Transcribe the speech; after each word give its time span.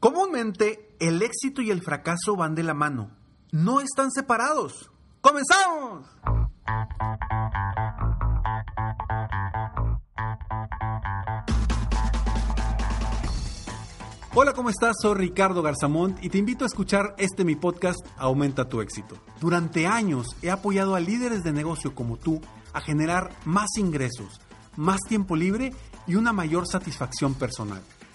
Comúnmente, 0.00 0.96
el 0.98 1.20
éxito 1.20 1.60
y 1.60 1.70
el 1.70 1.82
fracaso 1.82 2.34
van 2.34 2.54
de 2.54 2.62
la 2.62 2.72
mano. 2.72 3.10
No 3.52 3.82
están 3.82 4.10
separados. 4.10 4.90
¡Comenzamos! 5.20 6.06
Hola, 14.32 14.54
¿cómo 14.54 14.70
estás? 14.70 14.96
Soy 15.02 15.18
Ricardo 15.18 15.60
Garzamont 15.60 16.24
y 16.24 16.30
te 16.30 16.38
invito 16.38 16.64
a 16.64 16.68
escuchar 16.68 17.14
este 17.18 17.44
mi 17.44 17.56
podcast 17.56 17.98
Aumenta 18.16 18.70
tu 18.70 18.80
éxito. 18.80 19.16
Durante 19.38 19.86
años 19.86 20.28
he 20.40 20.50
apoyado 20.50 20.94
a 20.94 21.00
líderes 21.00 21.44
de 21.44 21.52
negocio 21.52 21.94
como 21.94 22.16
tú 22.16 22.40
a 22.72 22.80
generar 22.80 23.32
más 23.44 23.68
ingresos, 23.76 24.40
más 24.76 25.00
tiempo 25.06 25.36
libre 25.36 25.74
y 26.06 26.14
una 26.14 26.32
mayor 26.32 26.66
satisfacción 26.66 27.34
personal. 27.34 27.82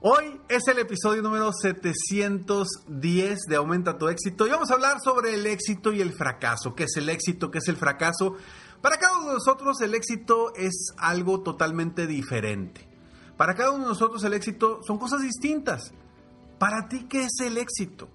Hoy 0.00 0.40
es 0.48 0.68
el 0.68 0.78
episodio 0.78 1.22
número 1.22 1.50
710 1.52 3.38
de 3.48 3.56
Aumenta 3.56 3.98
tu 3.98 4.06
éxito 4.06 4.46
y 4.46 4.50
vamos 4.50 4.70
a 4.70 4.74
hablar 4.74 4.98
sobre 5.02 5.34
el 5.34 5.44
éxito 5.44 5.92
y 5.92 6.00
el 6.00 6.12
fracaso. 6.12 6.76
¿Qué 6.76 6.84
es 6.84 6.96
el 6.98 7.08
éxito? 7.08 7.50
¿Qué 7.50 7.58
es 7.58 7.66
el 7.66 7.76
fracaso? 7.76 8.36
Para 8.80 8.98
cada 8.98 9.18
uno 9.18 9.26
de 9.30 9.34
nosotros 9.34 9.80
el 9.80 9.96
éxito 9.96 10.54
es 10.54 10.92
algo 10.98 11.42
totalmente 11.42 12.06
diferente. 12.06 12.88
Para 13.36 13.56
cada 13.56 13.72
uno 13.72 13.82
de 13.82 13.88
nosotros 13.88 14.22
el 14.22 14.34
éxito 14.34 14.78
son 14.86 14.98
cosas 14.98 15.20
distintas. 15.20 15.92
Para 16.60 16.86
ti, 16.86 17.08
¿qué 17.08 17.24
es 17.24 17.40
el 17.40 17.58
éxito? 17.58 18.08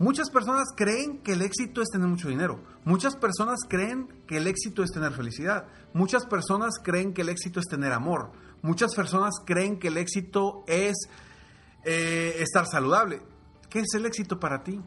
Muchas 0.00 0.30
personas 0.30 0.68
creen 0.76 1.18
que 1.22 1.34
el 1.34 1.42
éxito 1.42 1.82
es 1.82 1.88
tener 1.88 2.08
mucho 2.08 2.28
dinero. 2.28 2.64
Muchas 2.84 3.14
personas 3.14 3.60
creen 3.68 4.08
que 4.26 4.38
el 4.38 4.48
éxito 4.48 4.82
es 4.82 4.90
tener 4.90 5.12
felicidad. 5.12 5.66
Muchas 5.92 6.26
personas 6.26 6.74
creen 6.82 7.14
que 7.14 7.22
el 7.22 7.28
éxito 7.28 7.60
es 7.60 7.66
tener 7.66 7.92
amor. 7.92 8.32
Muchas 8.60 8.94
personas 8.96 9.34
creen 9.44 9.78
que 9.78 9.86
el 9.88 9.98
éxito 9.98 10.64
es 10.66 10.96
eh, 11.84 12.36
estar 12.38 12.66
saludable. 12.66 13.22
¿Qué 13.68 13.80
es 13.80 13.94
el 13.94 14.06
éxito 14.06 14.38
para 14.40 14.62
ti? 14.62 14.80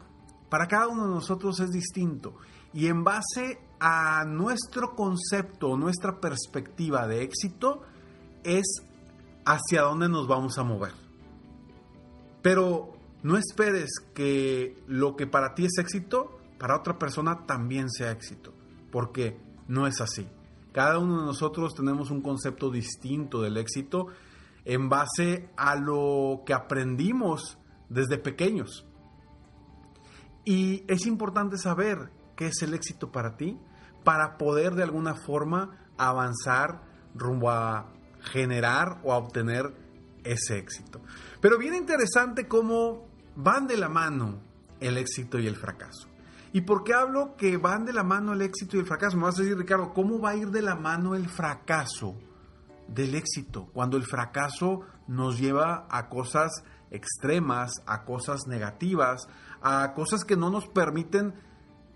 Para 0.48 0.66
cada 0.66 0.88
uno 0.88 1.08
de 1.08 1.14
nosotros 1.14 1.60
es 1.60 1.70
distinto. 1.70 2.36
Y 2.74 2.86
en 2.86 3.04
base 3.04 3.58
a 3.80 4.24
nuestro 4.24 4.94
concepto, 4.94 5.76
nuestra 5.76 6.20
perspectiva 6.20 7.06
de 7.06 7.22
éxito, 7.22 7.82
es 8.44 8.82
hacia 9.44 9.82
dónde 9.82 10.08
nos 10.08 10.26
vamos 10.26 10.58
a 10.58 10.62
mover. 10.62 10.92
Pero 12.42 12.92
no 13.22 13.36
esperes 13.36 13.90
que 14.14 14.82
lo 14.86 15.16
que 15.16 15.26
para 15.26 15.54
ti 15.54 15.64
es 15.64 15.78
éxito, 15.78 16.38
para 16.58 16.76
otra 16.76 16.98
persona 16.98 17.46
también 17.46 17.90
sea 17.90 18.10
éxito, 18.10 18.52
porque 18.90 19.40
no 19.68 19.86
es 19.86 20.00
así. 20.00 20.28
Cada 20.72 20.98
uno 20.98 21.20
de 21.20 21.26
nosotros 21.26 21.74
tenemos 21.74 22.10
un 22.10 22.22
concepto 22.22 22.70
distinto 22.70 23.42
del 23.42 23.58
éxito 23.58 24.08
en 24.64 24.88
base 24.88 25.50
a 25.56 25.76
lo 25.76 26.42
que 26.46 26.54
aprendimos 26.54 27.58
desde 27.88 28.18
pequeños. 28.18 28.86
Y 30.44 30.84
es 30.88 31.06
importante 31.06 31.56
saber 31.56 32.10
qué 32.36 32.48
es 32.48 32.62
el 32.62 32.74
éxito 32.74 33.12
para 33.12 33.36
ti 33.36 33.58
para 34.04 34.36
poder 34.38 34.74
de 34.74 34.82
alguna 34.82 35.14
forma 35.14 35.78
avanzar 35.96 36.82
rumbo 37.14 37.50
a 37.50 37.92
generar 38.20 39.00
o 39.04 39.12
a 39.12 39.18
obtener 39.18 39.74
ese 40.24 40.58
éxito. 40.58 41.00
Pero 41.40 41.58
bien 41.58 41.74
interesante 41.74 42.48
cómo 42.48 43.06
van 43.36 43.66
de 43.66 43.76
la 43.76 43.88
mano 43.88 44.40
el 44.80 44.98
éxito 44.98 45.38
y 45.38 45.46
el 45.46 45.56
fracaso. 45.56 46.08
¿Y 46.52 46.62
por 46.62 46.84
qué 46.84 46.92
hablo 46.92 47.36
que 47.36 47.56
van 47.56 47.84
de 47.84 47.92
la 47.92 48.02
mano 48.02 48.32
el 48.32 48.42
éxito 48.42 48.76
y 48.76 48.80
el 48.80 48.86
fracaso? 48.86 49.16
Me 49.16 49.24
vas 49.24 49.38
a 49.38 49.42
decir, 49.42 49.56
Ricardo, 49.56 49.92
¿cómo 49.94 50.20
va 50.20 50.30
a 50.30 50.36
ir 50.36 50.50
de 50.50 50.62
la 50.62 50.76
mano 50.76 51.14
el 51.14 51.28
fracaso 51.28 52.16
del 52.88 53.14
éxito? 53.14 53.68
Cuando 53.72 53.96
el 53.96 54.04
fracaso 54.04 54.80
nos 55.06 55.38
lleva 55.38 55.86
a 55.90 56.08
cosas 56.08 56.50
extremas, 56.90 57.72
a 57.86 58.04
cosas 58.04 58.46
negativas, 58.46 59.26
a 59.62 59.94
cosas 59.94 60.24
que 60.24 60.36
no 60.36 60.50
nos 60.50 60.66
permiten 60.68 61.34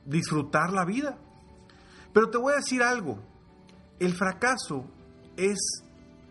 disfrutar 0.04 0.72
la 0.72 0.84
vida. 0.84 1.18
Pero 2.12 2.30
te 2.30 2.38
voy 2.38 2.54
a 2.54 2.56
decir 2.56 2.82
algo, 2.82 3.18
el 3.98 4.14
fracaso 4.14 4.86
es 5.36 5.58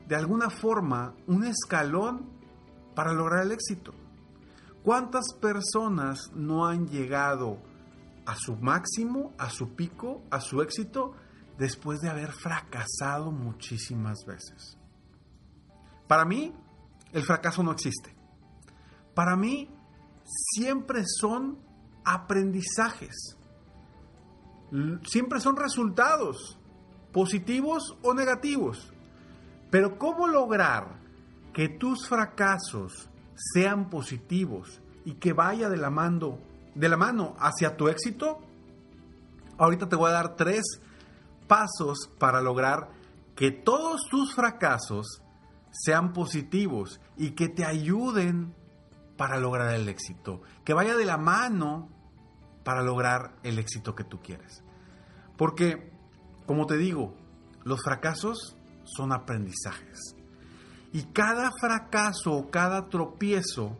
de 0.07 0.15
alguna 0.15 0.49
forma 0.49 1.13
un 1.27 1.43
escalón 1.43 2.29
para 2.95 3.13
lograr 3.13 3.43
el 3.43 3.51
éxito. 3.51 3.93
¿Cuántas 4.83 5.33
personas 5.41 6.31
no 6.33 6.65
han 6.65 6.87
llegado 6.87 7.57
a 8.25 8.35
su 8.35 8.55
máximo, 8.55 9.33
a 9.37 9.49
su 9.49 9.75
pico, 9.75 10.23
a 10.31 10.39
su 10.39 10.61
éxito, 10.61 11.13
después 11.57 12.01
de 12.01 12.09
haber 12.09 12.31
fracasado 12.31 13.31
muchísimas 13.31 14.25
veces? 14.25 14.77
Para 16.07 16.25
mí, 16.25 16.53
el 17.13 17.23
fracaso 17.23 17.63
no 17.63 17.71
existe. 17.71 18.15
Para 19.13 19.35
mí, 19.35 19.69
siempre 20.25 21.03
son 21.05 21.59
aprendizajes. 22.03 23.37
Siempre 25.05 25.39
son 25.39 25.55
resultados, 25.55 26.59
positivos 27.11 27.97
o 28.01 28.13
negativos. 28.13 28.93
Pero 29.71 29.97
¿cómo 29.97 30.27
lograr 30.27 30.99
que 31.53 31.69
tus 31.69 32.07
fracasos 32.07 33.09
sean 33.35 33.89
positivos 33.89 34.81
y 35.05 35.13
que 35.13 35.33
vaya 35.33 35.69
de 35.69 35.77
la 35.77 35.89
mano, 35.89 36.39
de 36.73 36.89
la 36.89 36.97
mano 36.97 37.35
hacia 37.39 37.77
tu 37.77 37.87
éxito? 37.87 38.39
Ahorita 39.57 39.87
te 39.87 39.95
voy 39.95 40.09
a 40.09 40.13
dar 40.13 40.35
tres 40.35 40.81
pasos 41.47 42.09
para 42.19 42.41
lograr 42.41 42.89
que 43.35 43.51
todos 43.51 44.01
tus 44.09 44.33
fracasos 44.33 45.21
sean 45.71 46.13
positivos 46.13 47.01
y 47.17 47.31
que 47.31 47.49
te 47.49 47.65
ayuden 47.65 48.55
para 49.17 49.39
lograr 49.39 49.73
el 49.73 49.89
éxito, 49.89 50.41
que 50.63 50.73
vaya 50.73 50.95
de 50.95 51.05
la 51.05 51.17
mano 51.17 51.89
para 52.63 52.81
lograr 52.81 53.35
el 53.43 53.59
éxito 53.59 53.95
que 53.95 54.03
tú 54.03 54.21
quieres. 54.21 54.63
Porque, 55.37 55.91
como 56.45 56.65
te 56.65 56.77
digo, 56.77 57.15
los 57.63 57.81
fracasos 57.83 58.57
son 58.83 59.11
aprendizajes. 59.11 60.15
Y 60.93 61.03
cada 61.05 61.51
fracaso 61.59 62.31
o 62.31 62.49
cada 62.49 62.87
tropiezo 62.87 63.77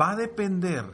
va 0.00 0.12
a 0.12 0.16
depender 0.16 0.84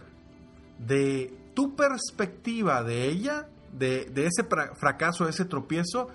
de 0.78 1.52
tu 1.54 1.74
perspectiva 1.74 2.82
de 2.82 3.08
ella, 3.08 3.48
de, 3.72 4.12
ese 4.17 4.44
fracaso, 4.75 5.28
ese 5.28 5.44
tropiezo, 5.44 6.08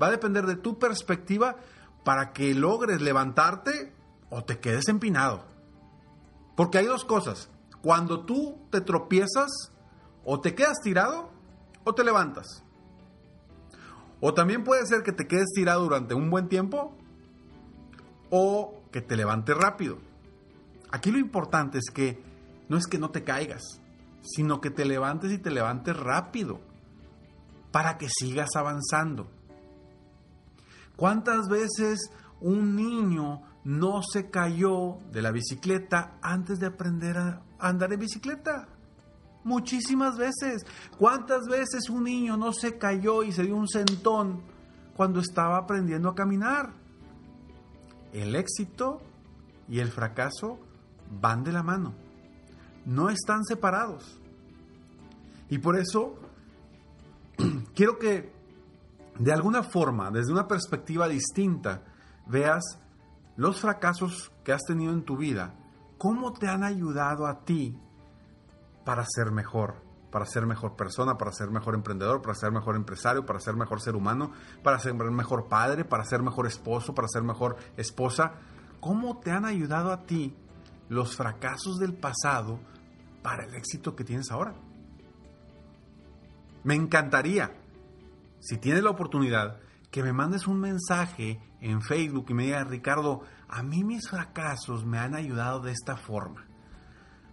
va 0.00 0.08
a 0.08 0.10
depender 0.10 0.46
de 0.46 0.56
tu 0.56 0.78
perspectiva 0.78 1.56
para 2.04 2.32
que 2.32 2.54
logres 2.54 3.00
levantarte 3.00 3.92
o 4.30 4.44
te 4.44 4.58
quedes 4.58 4.88
empinado. 4.88 5.44
Porque 6.56 6.78
hay 6.78 6.86
dos 6.86 7.04
cosas. 7.04 7.48
Cuando 7.82 8.24
tú 8.24 8.58
te 8.70 8.80
tropiezas, 8.80 9.72
o 10.24 10.40
te 10.40 10.54
quedas 10.54 10.80
tirado 10.82 11.30
o 11.84 11.94
te 11.94 12.04
levantas. 12.04 12.62
O 14.20 14.34
también 14.34 14.62
puede 14.62 14.86
ser 14.86 15.02
que 15.02 15.12
te 15.12 15.26
quedes 15.26 15.48
tirado 15.54 15.82
durante 15.82 16.14
un 16.14 16.30
buen 16.30 16.48
tiempo 16.48 16.96
o 18.30 18.82
que 18.92 19.00
te 19.00 19.16
levantes 19.16 19.56
rápido. 19.56 19.98
Aquí 20.92 21.10
lo 21.10 21.18
importante 21.18 21.78
es 21.78 21.90
que 21.92 22.22
no 22.68 22.76
es 22.76 22.86
que 22.86 22.98
no 22.98 23.10
te 23.10 23.24
caigas, 23.24 23.62
sino 24.22 24.60
que 24.60 24.70
te 24.70 24.84
levantes 24.84 25.32
y 25.32 25.38
te 25.38 25.50
levantes 25.50 25.96
rápido 25.96 26.60
para 27.72 27.98
que 27.98 28.08
sigas 28.08 28.54
avanzando. 28.54 29.28
¿Cuántas 30.96 31.48
veces 31.48 31.98
un 32.40 32.76
niño 32.76 33.42
no 33.64 34.02
se 34.02 34.30
cayó 34.30 34.98
de 35.10 35.22
la 35.22 35.30
bicicleta 35.30 36.18
antes 36.22 36.60
de 36.60 36.66
aprender 36.66 37.16
a 37.16 37.42
andar 37.58 37.92
en 37.92 38.00
bicicleta? 38.00 38.68
Muchísimas 39.44 40.16
veces. 40.16 40.64
¿Cuántas 40.98 41.46
veces 41.48 41.88
un 41.90 42.04
niño 42.04 42.36
no 42.36 42.52
se 42.52 42.78
cayó 42.78 43.22
y 43.22 43.32
se 43.32 43.42
dio 43.42 43.56
un 43.56 43.68
sentón 43.68 44.42
cuando 44.96 45.20
estaba 45.20 45.56
aprendiendo 45.56 46.08
a 46.10 46.14
caminar? 46.14 46.74
El 48.12 48.36
éxito 48.36 49.00
y 49.68 49.80
el 49.80 49.90
fracaso 49.90 50.60
van 51.20 51.42
de 51.42 51.52
la 51.52 51.62
mano. 51.62 51.94
No 52.84 53.08
están 53.08 53.44
separados. 53.44 54.20
Y 55.48 55.58
por 55.58 55.78
eso 55.78 56.21
quiero 57.74 57.98
que 57.98 58.32
de 59.18 59.32
alguna 59.32 59.62
forma, 59.62 60.10
desde 60.10 60.32
una 60.32 60.48
perspectiva 60.48 61.08
distinta, 61.08 61.82
veas 62.26 62.78
los 63.36 63.60
fracasos 63.60 64.32
que 64.44 64.52
has 64.52 64.62
tenido 64.62 64.92
en 64.92 65.04
tu 65.04 65.16
vida, 65.16 65.54
cómo 65.98 66.32
te 66.32 66.48
han 66.48 66.64
ayudado 66.64 67.26
a 67.26 67.44
ti 67.44 67.78
para 68.84 69.04
ser 69.06 69.30
mejor, 69.30 69.76
para 70.10 70.26
ser 70.26 70.46
mejor 70.46 70.76
persona, 70.76 71.16
para 71.16 71.32
ser 71.32 71.50
mejor 71.50 71.74
emprendedor, 71.74 72.20
para 72.22 72.34
ser 72.34 72.52
mejor 72.52 72.76
empresario, 72.76 73.24
para 73.24 73.40
ser 73.40 73.54
mejor 73.54 73.80
ser 73.80 73.94
humano, 73.94 74.32
para 74.62 74.78
ser 74.78 74.94
mejor 74.94 75.48
padre, 75.48 75.84
para 75.84 76.04
ser 76.04 76.22
mejor 76.22 76.46
esposo, 76.46 76.94
para 76.94 77.08
ser 77.08 77.22
mejor 77.22 77.56
esposa. 77.76 78.32
¿Cómo 78.80 79.18
te 79.18 79.30
han 79.30 79.44
ayudado 79.44 79.92
a 79.92 80.02
ti 80.02 80.34
los 80.88 81.16
fracasos 81.16 81.78
del 81.78 81.94
pasado 81.94 82.58
para 83.22 83.44
el 83.44 83.54
éxito 83.54 83.94
que 83.94 84.04
tienes 84.04 84.30
ahora? 84.30 84.54
Me 86.64 86.74
encantaría, 86.74 87.61
si 88.42 88.58
tienes 88.58 88.82
la 88.82 88.90
oportunidad, 88.90 89.60
que 89.92 90.02
me 90.02 90.12
mandes 90.12 90.48
un 90.48 90.58
mensaje 90.58 91.40
en 91.60 91.80
Facebook 91.80 92.26
y 92.28 92.34
me 92.34 92.44
digas, 92.44 92.66
Ricardo, 92.66 93.22
a 93.48 93.62
mí 93.62 93.84
mis 93.84 94.08
fracasos 94.08 94.84
me 94.84 94.98
han 94.98 95.14
ayudado 95.14 95.60
de 95.60 95.70
esta 95.70 95.96
forma. 95.96 96.44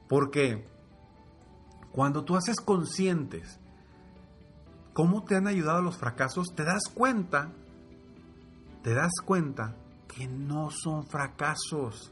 Porque 0.08 0.68
cuando 1.92 2.24
tú 2.24 2.36
haces 2.36 2.58
conscientes 2.58 3.60
cómo 4.94 5.24
te 5.24 5.36
han 5.36 5.48
ayudado 5.48 5.82
los 5.82 5.98
fracasos, 5.98 6.54
te 6.56 6.64
das 6.64 6.84
cuenta, 6.94 7.54
te 8.84 8.94
das 8.94 9.14
cuenta 9.26 9.76
que 10.08 10.28
no 10.28 10.70
son 10.70 11.08
fracasos. 11.08 12.12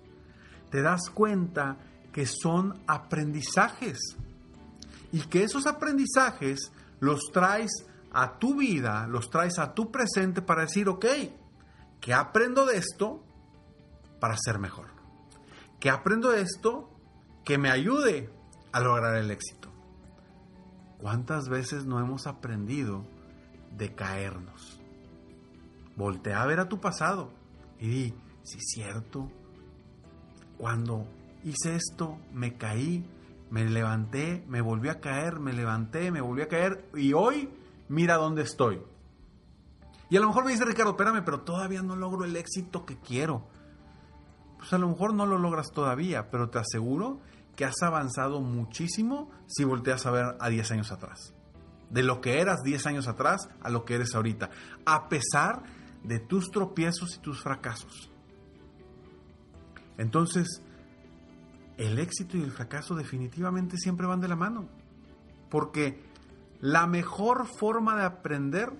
Te 0.71 0.81
das 0.81 1.09
cuenta 1.13 1.77
que 2.11 2.25
son 2.25 2.81
aprendizajes. 2.87 4.17
Y 5.11 5.21
que 5.21 5.43
esos 5.43 5.67
aprendizajes 5.67 6.71
los 6.99 7.31
traes 7.31 7.71
a 8.19 8.39
tu 8.39 8.55
vida, 8.55 9.05
los 9.05 9.29
traes 9.29 9.59
a 9.59 9.75
tu 9.75 9.91
presente 9.91 10.41
para 10.41 10.61
decir, 10.61 10.89
ok, 10.89 11.05
¿qué 12.01 12.15
aprendo 12.15 12.65
de 12.65 12.77
esto 12.77 13.23
para 14.19 14.35
ser 14.43 14.57
mejor? 14.57 14.87
¿Qué 15.79 15.91
aprendo 15.91 16.31
de 16.31 16.41
esto 16.41 16.89
que 17.45 17.59
me 17.59 17.69
ayude 17.69 18.33
a 18.71 18.79
lograr 18.79 19.17
el 19.17 19.29
éxito? 19.29 19.71
¿Cuántas 20.97 21.47
veces 21.47 21.85
no 21.85 21.99
hemos 21.99 22.25
aprendido 22.25 23.05
de 23.77 23.93
caernos? 23.93 24.81
Voltea 25.95 26.41
a 26.41 26.47
ver 26.47 26.59
a 26.59 26.69
tu 26.69 26.79
pasado 26.81 27.29
y 27.79 27.87
di, 27.87 28.13
si 28.41 28.57
es 28.57 28.63
cierto, 28.65 29.31
cuando 30.57 31.05
hice 31.43 31.75
esto, 31.75 32.17
me 32.33 32.57
caí, 32.57 33.07
me 33.51 33.65
levanté, 33.65 34.43
me 34.47 34.61
volví 34.61 34.89
a 34.89 34.99
caer, 34.99 35.39
me 35.39 35.53
levanté, 35.53 36.09
me 36.09 36.21
volví 36.21 36.41
a 36.41 36.47
caer 36.47 36.89
y 36.95 37.13
hoy 37.13 37.47
mira 37.89 38.15
dónde 38.15 38.43
estoy. 38.43 38.81
Y 40.09 40.17
a 40.17 40.21
lo 40.21 40.27
mejor 40.27 40.45
me 40.45 40.51
dice 40.51 40.65
Ricardo, 40.65 40.91
espérame, 40.91 41.23
pero 41.23 41.41
todavía 41.41 41.81
no 41.81 41.95
logro 41.95 42.25
el 42.25 42.35
éxito 42.35 42.85
que 42.85 42.97
quiero. 42.97 43.47
Pues 44.57 44.71
a 44.73 44.77
lo 44.77 44.87
mejor 44.87 45.13
no 45.13 45.25
lo 45.25 45.37
logras 45.37 45.71
todavía, 45.71 46.29
pero 46.29 46.49
te 46.49 46.59
aseguro 46.59 47.19
que 47.55 47.65
has 47.65 47.81
avanzado 47.81 48.39
muchísimo 48.39 49.29
si 49.47 49.63
volteas 49.63 50.05
a 50.05 50.11
ver 50.11 50.25
a 50.39 50.49
10 50.49 50.71
años 50.71 50.91
atrás. 50.91 51.33
De 51.89 52.03
lo 52.03 52.21
que 52.21 52.39
eras 52.39 52.63
10 52.63 52.85
años 52.87 53.07
atrás 53.07 53.49
a 53.61 53.69
lo 53.69 53.83
que 53.83 53.95
eres 53.95 54.15
ahorita. 54.15 54.49
A 54.85 55.09
pesar 55.09 55.63
de 56.03 56.19
tus 56.19 56.51
tropiezos 56.51 57.15
y 57.15 57.19
tus 57.19 57.41
fracasos. 57.41 58.11
Entonces, 59.97 60.61
el 61.77 61.99
éxito 61.99 62.37
y 62.37 62.43
el 62.43 62.51
fracaso 62.51 62.95
definitivamente 62.95 63.77
siempre 63.77 64.07
van 64.07 64.21
de 64.21 64.27
la 64.27 64.35
mano. 64.35 64.69
Porque 65.49 66.06
la 66.59 66.87
mejor 66.87 67.45
forma 67.45 67.95
de 67.95 68.03
aprender 68.03 68.73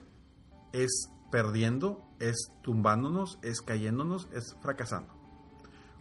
es 0.73 1.09
perdiendo, 1.31 2.03
es 2.19 2.51
tumbándonos, 2.63 3.39
es 3.41 3.61
cayéndonos, 3.61 4.27
es 4.33 4.55
fracasando. 4.61 5.13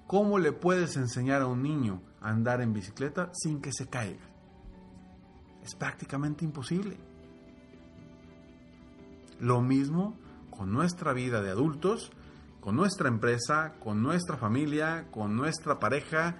¿Cómo 0.06 0.38
le 0.38 0.52
puedes 0.52 0.96
enseñar 0.96 1.42
a 1.42 1.46
un 1.46 1.62
niño 1.62 2.00
a 2.20 2.30
andar 2.30 2.60
en 2.60 2.72
bicicleta 2.72 3.30
sin 3.34 3.60
que 3.60 3.72
se 3.72 3.88
caiga? 3.88 4.24
Es 5.62 5.74
prácticamente 5.74 6.44
imposible. 6.44 6.96
Lo 9.40 9.60
mismo 9.60 10.16
con 10.50 10.72
nuestra 10.72 11.12
vida 11.12 11.42
de 11.42 11.50
adultos, 11.50 12.12
con 12.60 12.76
nuestra 12.76 13.08
empresa, 13.08 13.74
con 13.80 14.02
nuestra 14.02 14.36
familia, 14.36 15.08
con 15.10 15.36
nuestra 15.36 15.78
pareja, 15.78 16.36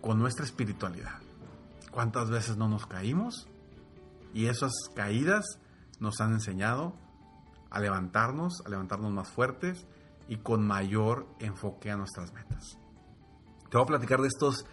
con 0.00 0.18
nuestra 0.18 0.44
espiritualidad. 0.44 1.20
¿Cuántas 1.90 2.30
veces 2.30 2.56
no 2.56 2.68
nos 2.68 2.86
caímos? 2.86 3.48
Y 4.34 4.46
esas 4.46 4.72
caídas 4.94 5.44
nos 6.00 6.20
han 6.20 6.32
enseñado 6.32 6.94
a 7.70 7.80
levantarnos, 7.80 8.60
a 8.66 8.68
levantarnos 8.68 9.10
más 9.12 9.28
fuertes, 9.28 9.86
y 10.28 10.38
con 10.38 10.66
mayor 10.66 11.26
enfoque 11.38 11.90
a 11.90 11.96
nuestras 11.96 12.32
metas. 12.32 12.78
Te 13.70 13.76
voy 13.76 13.84
a 13.84 13.86
platicar 13.86 14.20
de 14.20 14.28
estos, 14.28 14.66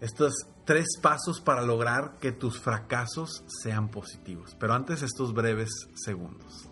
estos 0.00 0.34
tres 0.64 0.86
pasos 1.00 1.40
para 1.40 1.62
lograr 1.62 2.18
que 2.18 2.32
tus 2.32 2.60
fracasos 2.60 3.44
sean 3.46 3.88
positivos. 3.88 4.56
Pero 4.58 4.74
antes 4.74 5.02
estos 5.02 5.32
breves 5.32 5.70
segundos 5.94 6.71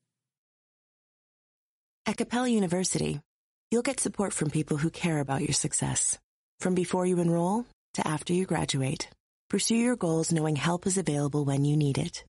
At 2.11 2.17
Capella 2.17 2.49
University, 2.49 3.21
you'll 3.71 3.87
get 3.87 4.01
support 4.01 4.33
from 4.33 4.49
people 4.49 4.75
who 4.75 4.89
care 4.89 5.21
about 5.21 5.39
your 5.39 5.53
success. 5.53 6.19
From 6.59 6.75
before 6.75 7.05
you 7.05 7.17
enroll 7.21 7.65
to 7.93 8.05
after 8.05 8.33
you 8.33 8.45
graduate, 8.45 9.07
pursue 9.49 9.77
your 9.77 9.95
goals 9.95 10.29
knowing 10.29 10.57
help 10.57 10.85
is 10.85 10.97
available 10.97 11.45
when 11.45 11.63
you 11.63 11.77
need 11.77 11.97
it. 11.97 12.25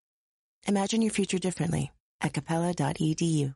Imagine 0.69 1.03
your 1.03 1.11
future 1.11 1.41
differently 1.41 1.91
at 2.21 2.33
capella.edu. 2.33 3.55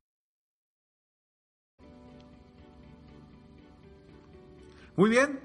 Muy 4.96 5.10
bien, 5.10 5.38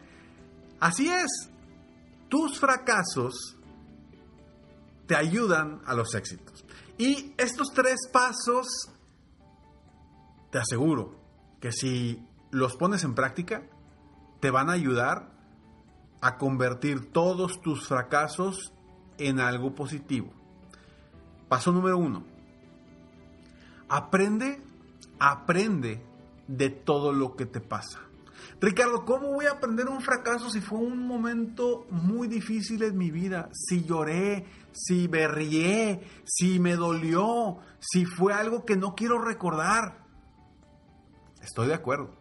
así 0.81 1.09
es. 1.09 1.47
Tus 2.27 2.57
fracasos 2.57 3.35
te 5.07 5.13
ayudan 5.13 5.83
a 5.85 5.93
los 5.93 6.15
éxitos. 6.15 6.65
Y 6.97 7.35
estos 7.37 7.67
tres 7.71 7.99
pasos, 8.11 8.89
te 10.51 10.59
aseguro 10.59 11.15
que 11.59 11.71
si 11.71 12.23
los 12.51 12.75
pones 12.75 13.03
en 13.03 13.15
práctica, 13.15 13.63
te 14.39 14.51
van 14.51 14.69
a 14.69 14.73
ayudar 14.73 15.31
a 16.21 16.37
convertir 16.37 17.11
todos 17.11 17.61
tus 17.61 17.87
fracasos 17.87 18.73
en 19.17 19.39
algo 19.39 19.73
positivo. 19.73 20.33
Paso 21.47 21.71
número 21.71 21.97
uno. 21.97 22.23
Aprende, 23.89 24.61
aprende 25.19 26.03
de 26.47 26.69
todo 26.69 27.11
lo 27.11 27.35
que 27.35 27.45
te 27.45 27.59
pasa. 27.59 27.99
Ricardo, 28.59 29.05
¿cómo 29.05 29.33
voy 29.33 29.45
a 29.45 29.53
aprender 29.53 29.87
un 29.87 30.01
fracaso 30.01 30.49
si 30.49 30.61
fue 30.61 30.79
un 30.79 31.07
momento 31.07 31.85
muy 31.89 32.27
difícil 32.27 32.83
en 32.83 32.97
mi 32.97 33.11
vida? 33.11 33.49
Si 33.53 33.83
lloré, 33.83 34.45
si 34.71 35.07
berrié, 35.07 36.01
si 36.23 36.59
me 36.59 36.75
dolió, 36.75 37.57
si 37.79 38.05
fue 38.05 38.33
algo 38.33 38.65
que 38.65 38.77
no 38.77 38.95
quiero 38.95 39.19
recordar. 39.19 40.00
Estoy 41.41 41.67
de 41.67 41.73
acuerdo. 41.73 42.15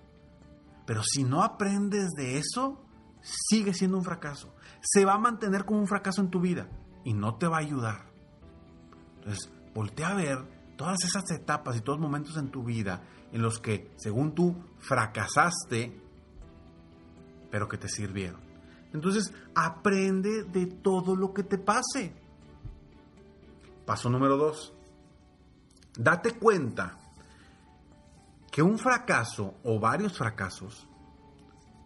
Pero 0.86 1.02
si 1.04 1.24
no 1.24 1.42
aprendes 1.42 2.10
de 2.16 2.38
eso, 2.38 2.84
sigue 3.22 3.74
siendo 3.74 3.96
un 3.96 4.04
fracaso. 4.04 4.54
Se 4.80 5.04
va 5.04 5.14
a 5.14 5.18
mantener 5.18 5.64
como 5.64 5.80
un 5.80 5.86
fracaso 5.86 6.20
en 6.20 6.30
tu 6.30 6.40
vida 6.40 6.68
y 7.04 7.12
no 7.12 7.36
te 7.36 7.46
va 7.46 7.58
a 7.58 7.60
ayudar. 7.60 8.10
Entonces, 9.16 9.50
voltea 9.74 10.08
a 10.08 10.14
ver 10.14 10.38
todas 10.76 11.04
esas 11.04 11.30
etapas 11.30 11.76
y 11.76 11.80
todos 11.80 11.98
los 11.98 12.08
momentos 12.08 12.36
en 12.36 12.50
tu 12.50 12.64
vida 12.64 13.02
en 13.32 13.42
los 13.42 13.60
que, 13.60 13.92
según 13.96 14.34
tú, 14.34 14.56
fracasaste, 14.78 16.00
pero 17.50 17.68
que 17.68 17.76
te 17.78 17.88
sirvieron. 17.88 18.40
Entonces, 18.92 19.32
aprende 19.54 20.44
de 20.44 20.66
todo 20.66 21.14
lo 21.14 21.32
que 21.32 21.44
te 21.44 21.58
pase. 21.58 22.14
Paso 23.86 24.10
número 24.10 24.36
dos. 24.36 24.74
Date 25.96 26.32
cuenta 26.32 26.98
que 28.50 28.62
un 28.62 28.78
fracaso 28.78 29.54
o 29.62 29.78
varios 29.78 30.18
fracasos 30.18 30.88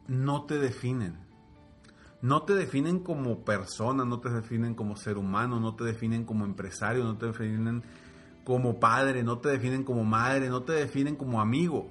no 0.08 0.44
te 0.44 0.58
definen. 0.58 1.18
No 2.22 2.42
te 2.42 2.54
definen 2.54 3.00
como 3.00 3.44
persona, 3.44 4.04
no 4.06 4.20
te 4.20 4.30
definen 4.30 4.74
como 4.74 4.96
ser 4.96 5.18
humano, 5.18 5.60
no 5.60 5.74
te 5.76 5.84
definen 5.84 6.24
como 6.24 6.46
empresario, 6.46 7.04
no 7.04 7.18
te 7.18 7.26
definen 7.26 7.82
como 8.44 8.80
padre, 8.80 9.22
no 9.22 9.38
te 9.38 9.50
definen 9.50 9.84
como 9.84 10.04
madre, 10.04 10.48
no 10.48 10.62
te 10.62 10.72
definen 10.72 11.16
como 11.16 11.40
amigo. 11.40 11.88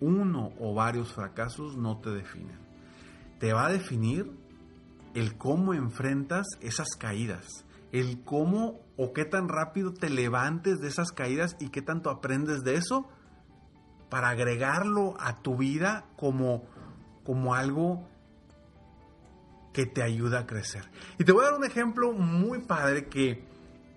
Uno 0.00 0.52
o 0.60 0.72
varios 0.74 1.12
fracasos 1.12 1.76
no 1.76 1.98
te 1.98 2.10
definen. 2.10 2.58
Te 3.40 3.52
va 3.52 3.66
a 3.66 3.72
definir 3.72 4.30
el 5.14 5.36
cómo 5.36 5.74
enfrentas 5.74 6.46
esas 6.60 6.90
caídas, 6.96 7.64
el 7.90 8.22
cómo 8.22 8.78
o 8.96 9.12
qué 9.12 9.24
tan 9.24 9.48
rápido 9.48 9.92
te 9.92 10.10
levantes 10.10 10.80
de 10.80 10.86
esas 10.86 11.10
caídas 11.10 11.56
y 11.58 11.70
qué 11.70 11.82
tanto 11.82 12.10
aprendes 12.10 12.62
de 12.62 12.76
eso 12.76 13.08
para 14.08 14.30
agregarlo 14.30 15.14
a 15.20 15.42
tu 15.42 15.56
vida 15.56 16.06
como, 16.16 16.64
como 17.24 17.54
algo 17.54 18.08
que 19.72 19.86
te 19.86 20.02
ayuda 20.02 20.40
a 20.40 20.46
crecer. 20.46 20.84
Y 21.18 21.24
te 21.24 21.32
voy 21.32 21.44
a 21.44 21.50
dar 21.50 21.58
un 21.58 21.64
ejemplo 21.64 22.12
muy 22.12 22.60
padre 22.60 23.06
que, 23.06 23.44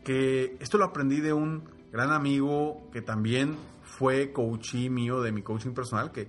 que 0.04 0.58
esto 0.60 0.78
lo 0.78 0.86
aprendí 0.86 1.22
de 1.22 1.34
un 1.34 1.64
gran 1.92 2.12
amigo 2.12 2.90
que 2.92 3.02
también 3.02 3.58
fue 3.82 4.32
coachee 4.32 4.90
mío 4.90 5.22
de 5.22 5.32
mi 5.32 5.42
coaching 5.42 5.72
personal, 5.72 6.12
que 6.12 6.22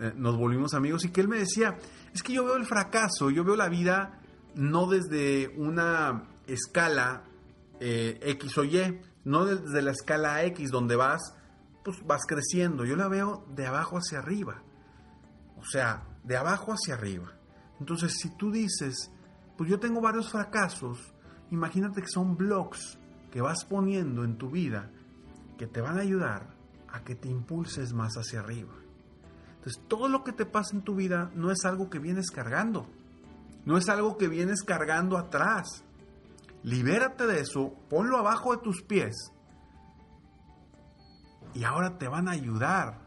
eh, 0.00 0.12
nos 0.16 0.36
volvimos 0.36 0.74
amigos 0.74 1.04
y 1.04 1.10
que 1.10 1.20
él 1.20 1.28
me 1.28 1.38
decía, 1.38 1.76
es 2.14 2.22
que 2.22 2.32
yo 2.32 2.44
veo 2.44 2.56
el 2.56 2.64
fracaso, 2.64 3.30
yo 3.30 3.44
veo 3.44 3.56
la 3.56 3.68
vida 3.68 4.20
no 4.54 4.86
desde 4.86 5.48
una 5.56 6.24
escala 6.46 7.24
eh, 7.80 8.18
X 8.22 8.58
o 8.58 8.64
Y, 8.64 9.00
no 9.24 9.44
desde 9.44 9.82
la 9.82 9.92
escala 9.92 10.44
X 10.44 10.70
donde 10.70 10.96
vas 10.96 11.34
pues 11.84 12.04
vas 12.06 12.22
creciendo. 12.26 12.84
Yo 12.84 12.96
la 12.96 13.08
veo 13.08 13.44
de 13.54 13.66
abajo 13.66 13.96
hacia 13.96 14.18
arriba. 14.18 14.62
O 15.56 15.64
sea, 15.64 16.04
de 16.24 16.36
abajo 16.36 16.72
hacia 16.72 16.94
arriba. 16.94 17.32
Entonces, 17.80 18.14
si 18.20 18.30
tú 18.36 18.50
dices, 18.50 19.10
pues 19.56 19.70
yo 19.70 19.78
tengo 19.78 20.00
varios 20.00 20.30
fracasos, 20.30 21.14
imagínate 21.50 22.00
que 22.00 22.08
son 22.08 22.36
blogs 22.36 22.98
que 23.30 23.40
vas 23.40 23.64
poniendo 23.64 24.24
en 24.24 24.38
tu 24.38 24.50
vida 24.50 24.90
que 25.58 25.66
te 25.66 25.80
van 25.80 25.98
a 25.98 26.02
ayudar 26.02 26.54
a 26.88 27.02
que 27.02 27.14
te 27.14 27.28
impulses 27.28 27.92
más 27.92 28.14
hacia 28.14 28.40
arriba. 28.40 28.74
Entonces, 29.56 29.82
todo 29.88 30.08
lo 30.08 30.24
que 30.24 30.32
te 30.32 30.46
pasa 30.46 30.76
en 30.76 30.82
tu 30.82 30.94
vida 30.94 31.30
no 31.34 31.50
es 31.50 31.64
algo 31.64 31.88
que 31.88 31.98
vienes 31.98 32.30
cargando. 32.30 32.86
No 33.64 33.78
es 33.78 33.88
algo 33.88 34.18
que 34.18 34.28
vienes 34.28 34.62
cargando 34.62 35.16
atrás. 35.16 35.84
Libérate 36.64 37.26
de 37.26 37.40
eso, 37.40 37.74
ponlo 37.88 38.18
abajo 38.18 38.54
de 38.56 38.62
tus 38.62 38.82
pies 38.82 39.32
y 41.54 41.64
ahora 41.64 41.98
te 41.98 42.08
van 42.08 42.28
a 42.28 42.32
ayudar 42.32 43.00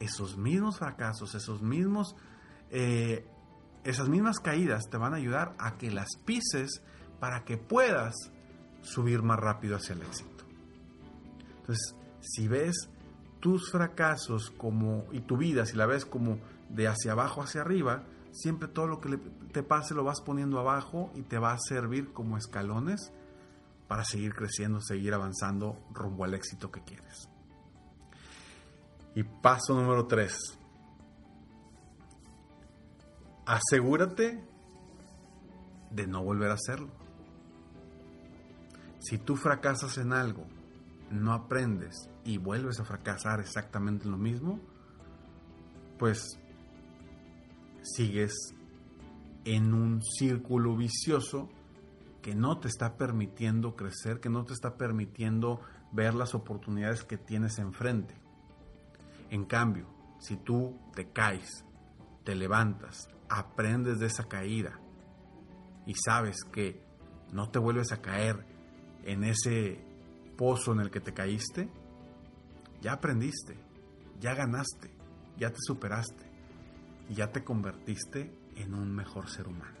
esos 0.00 0.36
mismos 0.36 0.78
fracasos, 0.78 1.34
esos 1.34 1.62
mismos, 1.62 2.14
eh, 2.70 3.26
esas 3.84 4.08
mismas 4.08 4.38
caídas 4.38 4.88
te 4.90 4.96
van 4.96 5.14
a 5.14 5.16
ayudar 5.16 5.54
a 5.58 5.76
que 5.76 5.90
las 5.90 6.08
pises 6.24 6.82
para 7.20 7.44
que 7.44 7.56
puedas 7.56 8.14
subir 8.80 9.22
más 9.22 9.38
rápido 9.38 9.76
hacia 9.76 9.94
el 9.94 10.02
éxito. 10.02 10.44
Entonces, 11.60 11.96
si 12.20 12.48
ves 12.48 12.88
tus 13.40 13.70
fracasos 13.70 14.50
como 14.50 15.04
y 15.12 15.20
tu 15.20 15.36
vida, 15.36 15.66
si 15.66 15.76
la 15.76 15.86
ves 15.86 16.04
como 16.04 16.38
de 16.68 16.88
hacia 16.88 17.12
abajo 17.12 17.42
hacia 17.42 17.60
arriba, 17.60 18.04
siempre 18.32 18.68
todo 18.68 18.86
lo 18.86 19.00
que 19.00 19.18
te 19.52 19.62
pase 19.62 19.94
lo 19.94 20.04
vas 20.04 20.20
poniendo 20.20 20.58
abajo 20.58 21.10
y 21.14 21.22
te 21.22 21.38
va 21.38 21.52
a 21.52 21.58
servir 21.58 22.12
como 22.12 22.36
escalones 22.36 23.12
para 23.86 24.04
seguir 24.04 24.34
creciendo, 24.34 24.80
seguir 24.80 25.14
avanzando 25.14 25.78
rumbo 25.92 26.24
al 26.24 26.34
éxito 26.34 26.70
que 26.70 26.82
quieres. 26.82 27.28
Y 29.14 29.22
paso 29.22 29.74
número 29.74 30.06
3. 30.06 30.36
Asegúrate 33.46 34.44
de 35.90 36.06
no 36.06 36.22
volver 36.22 36.50
a 36.50 36.54
hacerlo. 36.54 36.90
Si 38.98 39.18
tú 39.18 39.36
fracasas 39.36 39.96
en 39.98 40.12
algo, 40.12 40.44
no 41.10 41.32
aprendes 41.32 42.10
y 42.24 42.38
vuelves 42.38 42.80
a 42.80 42.84
fracasar 42.84 43.40
exactamente 43.40 44.06
lo 44.08 44.18
mismo, 44.18 44.60
pues 45.98 46.38
sigues 47.82 48.34
en 49.44 49.72
un 49.72 50.02
círculo 50.02 50.76
vicioso 50.76 51.48
que 52.20 52.34
no 52.34 52.58
te 52.58 52.68
está 52.68 52.96
permitiendo 52.96 53.76
crecer, 53.76 54.20
que 54.20 54.28
no 54.28 54.44
te 54.44 54.52
está 54.52 54.76
permitiendo 54.76 55.60
ver 55.92 56.14
las 56.14 56.34
oportunidades 56.34 57.04
que 57.04 57.16
tienes 57.16 57.58
enfrente. 57.58 58.14
En 59.30 59.44
cambio, 59.44 59.86
si 60.18 60.36
tú 60.36 60.78
te 60.94 61.10
caes, 61.12 61.64
te 62.24 62.34
levantas, 62.34 63.08
aprendes 63.28 63.98
de 63.98 64.06
esa 64.06 64.24
caída 64.24 64.80
y 65.86 65.94
sabes 65.94 66.44
que 66.44 66.82
no 67.32 67.50
te 67.50 67.58
vuelves 67.58 67.92
a 67.92 68.00
caer 68.00 68.46
en 69.04 69.24
ese 69.24 69.84
pozo 70.36 70.72
en 70.72 70.80
el 70.80 70.90
que 70.90 71.00
te 71.00 71.12
caíste, 71.12 71.70
ya 72.80 72.92
aprendiste, 72.92 73.58
ya 74.20 74.34
ganaste, 74.34 74.90
ya 75.36 75.50
te 75.50 75.58
superaste 75.60 76.30
y 77.08 77.14
ya 77.14 77.32
te 77.32 77.44
convertiste 77.44 78.32
en 78.56 78.74
un 78.74 78.94
mejor 78.94 79.28
ser 79.28 79.48
humano. 79.48 79.78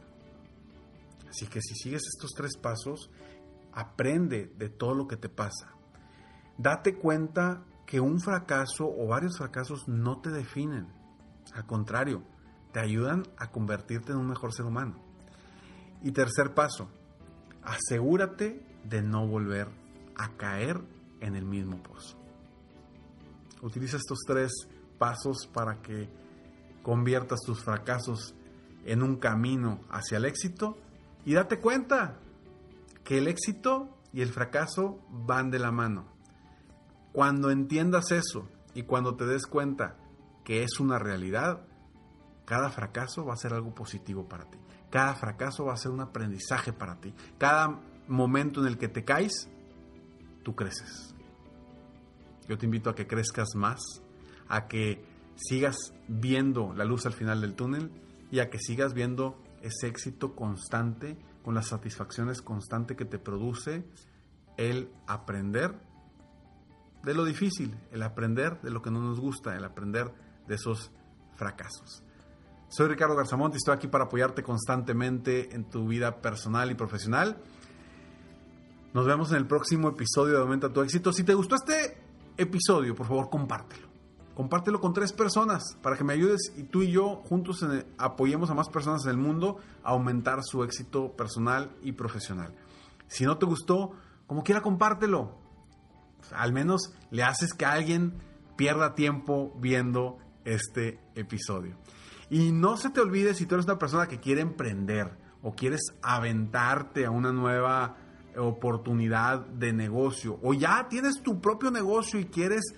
Así 1.28 1.46
que 1.46 1.60
si 1.60 1.74
sigues 1.74 2.02
estos 2.14 2.32
tres 2.32 2.56
pasos, 2.56 3.10
aprende 3.72 4.52
de 4.56 4.68
todo 4.68 4.94
lo 4.94 5.06
que 5.06 5.16
te 5.16 5.28
pasa. 5.28 5.74
Date 6.56 6.96
cuenta 6.96 7.64
que 7.88 8.00
un 8.00 8.20
fracaso 8.20 8.84
o 8.84 9.06
varios 9.06 9.38
fracasos 9.38 9.88
no 9.88 10.20
te 10.20 10.28
definen. 10.28 10.88
Al 11.54 11.64
contrario, 11.64 12.22
te 12.70 12.80
ayudan 12.80 13.22
a 13.38 13.50
convertirte 13.50 14.12
en 14.12 14.18
un 14.18 14.28
mejor 14.28 14.52
ser 14.52 14.66
humano. 14.66 15.02
Y 16.02 16.12
tercer 16.12 16.52
paso, 16.52 16.90
asegúrate 17.62 18.62
de 18.84 19.00
no 19.00 19.26
volver 19.26 19.68
a 20.16 20.36
caer 20.36 20.82
en 21.20 21.34
el 21.34 21.46
mismo 21.46 21.82
pozo. 21.82 22.18
Utiliza 23.62 23.96
estos 23.96 24.18
tres 24.26 24.52
pasos 24.98 25.48
para 25.50 25.80
que 25.80 26.10
conviertas 26.82 27.40
tus 27.40 27.64
fracasos 27.64 28.34
en 28.84 29.02
un 29.02 29.16
camino 29.16 29.80
hacia 29.88 30.18
el 30.18 30.26
éxito 30.26 30.76
y 31.24 31.32
date 31.32 31.58
cuenta 31.58 32.20
que 33.02 33.16
el 33.16 33.28
éxito 33.28 33.96
y 34.12 34.20
el 34.20 34.28
fracaso 34.28 35.00
van 35.08 35.50
de 35.50 35.58
la 35.58 35.72
mano. 35.72 36.17
Cuando 37.12 37.50
entiendas 37.50 38.10
eso 38.12 38.48
y 38.74 38.82
cuando 38.82 39.16
te 39.16 39.26
des 39.26 39.46
cuenta 39.46 39.96
que 40.44 40.62
es 40.62 40.80
una 40.80 40.98
realidad, 40.98 41.66
cada 42.44 42.70
fracaso 42.70 43.24
va 43.24 43.34
a 43.34 43.36
ser 43.36 43.52
algo 43.52 43.74
positivo 43.74 44.28
para 44.28 44.44
ti. 44.44 44.58
Cada 44.90 45.14
fracaso 45.14 45.66
va 45.66 45.74
a 45.74 45.76
ser 45.76 45.90
un 45.90 46.00
aprendizaje 46.00 46.72
para 46.72 47.00
ti. 47.00 47.14
Cada 47.36 47.80
momento 48.06 48.60
en 48.60 48.66
el 48.66 48.78
que 48.78 48.88
te 48.88 49.04
caes, 49.04 49.50
tú 50.42 50.54
creces. 50.54 51.14
Yo 52.48 52.56
te 52.56 52.64
invito 52.64 52.88
a 52.88 52.94
que 52.94 53.06
crezcas 53.06 53.48
más, 53.54 53.80
a 54.48 54.66
que 54.66 55.04
sigas 55.36 55.76
viendo 56.08 56.72
la 56.72 56.84
luz 56.84 57.04
al 57.04 57.12
final 57.12 57.42
del 57.42 57.54
túnel 57.54 57.90
y 58.30 58.40
a 58.40 58.48
que 58.48 58.58
sigas 58.58 58.94
viendo 58.94 59.42
ese 59.60 59.88
éxito 59.88 60.34
constante 60.34 61.18
con 61.42 61.54
las 61.54 61.68
satisfacciones 61.68 62.40
constantes 62.40 62.96
que 62.96 63.04
te 63.04 63.18
produce 63.18 63.84
el 64.56 64.90
aprender 65.06 65.74
de 67.02 67.14
lo 67.14 67.24
difícil, 67.24 67.76
el 67.92 68.02
aprender 68.02 68.60
de 68.60 68.70
lo 68.70 68.82
que 68.82 68.90
no 68.90 69.00
nos 69.00 69.20
gusta, 69.20 69.56
el 69.56 69.64
aprender 69.64 70.12
de 70.46 70.54
esos 70.54 70.90
fracasos. 71.36 72.02
Soy 72.68 72.88
Ricardo 72.88 73.16
Garzamont 73.16 73.54
y 73.54 73.56
estoy 73.56 73.74
aquí 73.74 73.88
para 73.88 74.04
apoyarte 74.04 74.42
constantemente 74.42 75.54
en 75.54 75.64
tu 75.64 75.86
vida 75.86 76.20
personal 76.20 76.70
y 76.70 76.74
profesional. 76.74 77.38
Nos 78.92 79.06
vemos 79.06 79.30
en 79.30 79.38
el 79.38 79.46
próximo 79.46 79.88
episodio 79.88 80.34
de 80.34 80.40
Aumenta 80.40 80.72
tu 80.72 80.82
éxito. 80.82 81.12
Si 81.12 81.24
te 81.24 81.34
gustó 81.34 81.54
este 81.54 81.98
episodio, 82.36 82.94
por 82.94 83.06
favor, 83.06 83.30
compártelo. 83.30 83.88
Compártelo 84.34 84.80
con 84.80 84.92
tres 84.92 85.12
personas 85.12 85.76
para 85.82 85.96
que 85.96 86.04
me 86.04 86.12
ayudes 86.12 86.52
y 86.56 86.64
tú 86.64 86.82
y 86.82 86.92
yo 86.92 87.16
juntos 87.16 87.66
apoyemos 87.96 88.50
a 88.50 88.54
más 88.54 88.68
personas 88.68 89.04
en 89.04 89.10
el 89.10 89.16
mundo 89.16 89.56
a 89.82 89.90
aumentar 89.90 90.44
su 90.44 90.62
éxito 90.62 91.12
personal 91.16 91.74
y 91.82 91.92
profesional. 91.92 92.54
Si 93.08 93.24
no 93.24 93.36
te 93.38 93.46
gustó, 93.46 93.92
como 94.26 94.44
quiera, 94.44 94.60
compártelo. 94.60 95.47
Al 96.32 96.52
menos 96.52 96.92
le 97.10 97.22
haces 97.22 97.52
que 97.54 97.64
alguien 97.64 98.14
pierda 98.56 98.94
tiempo 98.94 99.54
viendo 99.60 100.18
este 100.44 100.98
episodio. 101.14 101.76
Y 102.30 102.52
no 102.52 102.76
se 102.76 102.90
te 102.90 103.00
olvide 103.00 103.34
si 103.34 103.46
tú 103.46 103.54
eres 103.54 103.66
una 103.66 103.78
persona 103.78 104.06
que 104.06 104.20
quiere 104.20 104.40
emprender 104.40 105.16
o 105.42 105.54
quieres 105.54 105.80
aventarte 106.02 107.06
a 107.06 107.10
una 107.10 107.32
nueva 107.32 107.96
oportunidad 108.36 109.46
de 109.46 109.72
negocio 109.72 110.38
o 110.42 110.54
ya 110.54 110.86
tienes 110.88 111.22
tu 111.22 111.40
propio 111.40 111.70
negocio 111.70 112.20
y 112.20 112.26
quieres 112.26 112.74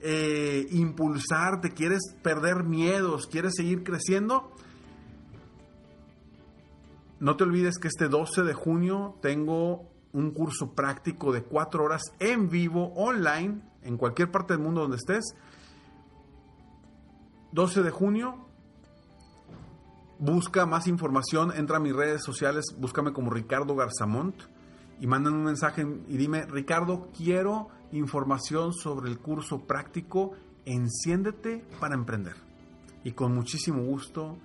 eh, 0.00 0.66
impulsarte, 0.70 1.70
quieres 1.70 2.00
perder 2.22 2.64
miedos, 2.64 3.26
quieres 3.26 3.54
seguir 3.56 3.82
creciendo, 3.84 4.52
no 7.20 7.36
te 7.36 7.44
olvides 7.44 7.78
que 7.78 7.86
este 7.86 8.08
12 8.08 8.42
de 8.42 8.52
junio 8.52 9.16
tengo 9.22 9.91
un 10.12 10.30
curso 10.30 10.72
práctico 10.72 11.32
de 11.32 11.42
cuatro 11.42 11.84
horas 11.84 12.02
en 12.18 12.48
vivo, 12.48 12.92
online, 12.94 13.62
en 13.82 13.96
cualquier 13.96 14.30
parte 14.30 14.54
del 14.54 14.62
mundo 14.62 14.82
donde 14.82 14.96
estés. 14.96 15.34
12 17.52 17.82
de 17.82 17.90
junio, 17.90 18.52
Busca 20.24 20.66
más 20.66 20.86
información, 20.86 21.52
entra 21.56 21.78
a 21.78 21.80
mis 21.80 21.96
redes 21.96 22.22
sociales, 22.22 22.66
búscame 22.78 23.12
como 23.12 23.32
Ricardo 23.32 23.74
Garzamont 23.74 24.40
y 25.00 25.08
mándame 25.08 25.36
un 25.36 25.42
mensaje 25.42 25.84
y 26.06 26.16
dime, 26.16 26.46
Ricardo, 26.46 27.08
quiero 27.16 27.70
información 27.90 28.72
sobre 28.72 29.10
el 29.10 29.18
curso 29.18 29.66
práctico 29.66 30.30
Enciéndete 30.64 31.64
para 31.80 31.96
emprender. 31.96 32.36
Y 33.02 33.14
con 33.14 33.34
muchísimo 33.34 33.82
gusto 33.82 34.38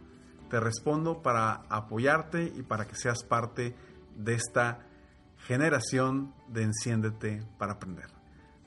te 0.50 0.60
respondo 0.60 1.22
para 1.22 1.62
apoyarte 1.70 2.52
y 2.56 2.64
para 2.64 2.88
que 2.88 2.96
seas 2.96 3.24
parte 3.24 3.76
de 4.16 4.34
esta 4.34 4.87
generación 5.46 6.34
de 6.48 6.64
Enciéndete 6.64 7.44
para 7.58 7.74
aprender. 7.74 8.08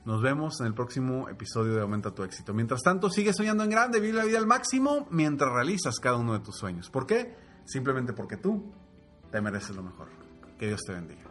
Nos 0.03 0.21
vemos 0.21 0.59
en 0.61 0.67
el 0.67 0.73
próximo 0.73 1.29
episodio 1.29 1.75
de 1.75 1.81
Aumenta 1.81 2.13
tu 2.13 2.23
éxito. 2.23 2.53
Mientras 2.53 2.81
tanto, 2.81 3.09
sigue 3.09 3.33
soñando 3.33 3.63
en 3.63 3.69
grande, 3.69 3.99
vive 3.99 4.17
la 4.17 4.25
vida 4.25 4.39
al 4.39 4.47
máximo 4.47 5.07
mientras 5.11 5.51
realizas 5.51 5.99
cada 5.99 6.17
uno 6.17 6.33
de 6.33 6.39
tus 6.39 6.57
sueños. 6.57 6.89
¿Por 6.89 7.05
qué? 7.05 7.35
Simplemente 7.65 8.13
porque 8.13 8.37
tú 8.37 8.73
te 9.31 9.41
mereces 9.41 9.75
lo 9.75 9.83
mejor. 9.83 10.09
Que 10.57 10.67
Dios 10.67 10.81
te 10.85 10.93
bendiga. 10.93 11.30